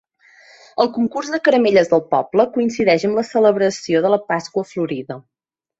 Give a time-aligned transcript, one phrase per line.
[0.83, 5.23] El Concurs de Caramelles del poble coincideix amb la celebració de la Pasqua Florida.